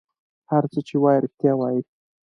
[0.51, 1.79] هر څه چې وایي رېښتیا وایي.